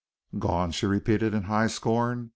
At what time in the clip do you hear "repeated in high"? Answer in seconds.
0.87-1.67